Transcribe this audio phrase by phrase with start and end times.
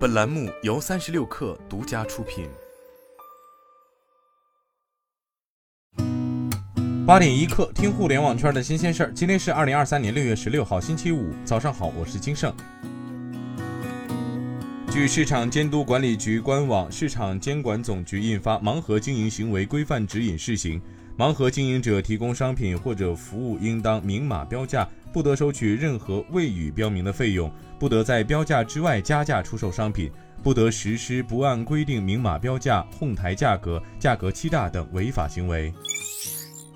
[0.00, 2.48] 本栏目由三十六氪独家出品。
[7.06, 9.12] 八点一刻，听互联网圈的新鲜事儿。
[9.12, 12.50] 今天是二零二三年六月十六号，星期五，早上好，我是金盛。
[14.90, 20.80] 据市场监督管理局官网，市场监管总局印发《盲盒经营行为规范指引（试行）》，
[21.18, 24.88] 盲盒经营者提供商品或者服务，应当明码标价。
[25.12, 27.50] 不得收取任何未予标明的费用，
[27.80, 30.08] 不得在标价之外加价出售商品，
[30.40, 35.74] 不得实施不按规定明码标价、哄抬价格、价格欺诈等违法行为。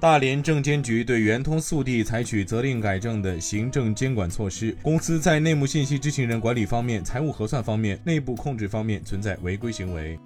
[0.00, 10.18] 大连证监局对圆通速递采取责令改正的行政监管措施，公司在内幕信息知情人管理方面、财务核算方面、内部控制方面存在违规行为。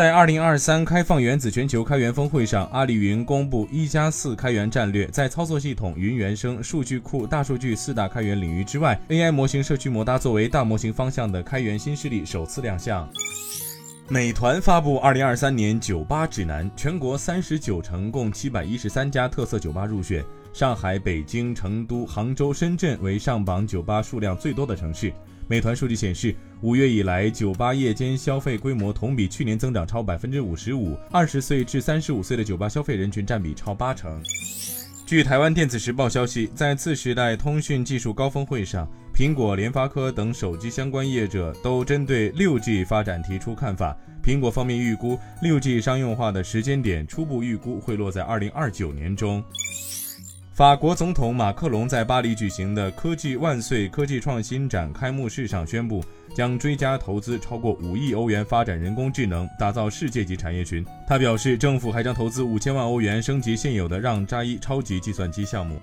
[0.00, 13.06] 在二零二三开放原子全球开源峰会上，阿里云公布“一加四”开源战略，在操作系统、云原生、数据库、大数据四大开源领域之外，AI 模型、社区摩搭作为大模型方向的开源新势力首次亮相。
[14.08, 25.12] 美团发布二零二三年酒吧指南，全国三十九城共七百一十三家特色酒吧入选，上海、北京、成都、杭州、深圳为上榜酒吧数量最多的城市。
[25.46, 34.22] 美团数据显示，五月以来，酒吧夜间消费规模同比去年增长超百分之五十五，二十岁至三十五岁的酒吧消费人群占比超八成。
[35.06, 43.96] 据台湾电子时报消息，在次时代通讯技术高峰会上，苹果、联发科等手机相关业者都针对六 G 发展提出看法。
[44.22, 49.42] 苹果方面预估，六 G 商用化的时间点初步预估会落在二零二九年中。
[50.52, 60.84] 法国总统马克龙在巴黎举行的“科技万岁”科技创新展开幕式上宣布，将追加投资超过五亿欧元发展人工智能，打造世界级产业群。
[61.06, 65.80] 他表示，政府还将投资五千万欧元升级现有的让扎伊超级计算机项目。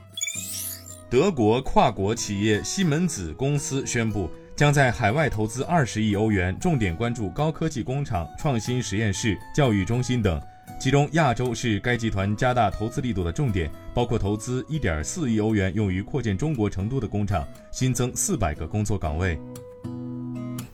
[1.09, 10.39] 德国跨国企业西门子公司宣布，将在海外投资二十亿欧元，重点关注高科技工厂、创新实验室、教育中心等。
[10.87, 19.37] 其中，亚洲是该集团加大投资力度的重点，包括投资1.4亿欧元用于扩建中国成都的工厂，新增400个工作岗位。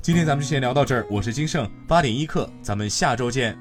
[0.04, 3.58] 今天咱们就先聊到这儿，我是金盛八点一刻，咱们下周见。